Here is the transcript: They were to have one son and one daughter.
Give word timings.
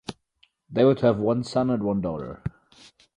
They 0.67 0.83
were 0.83 0.95
to 0.95 1.05
have 1.05 1.19
one 1.19 1.43
son 1.43 1.69
and 1.69 1.83
one 1.83 2.01
daughter. 2.01 2.41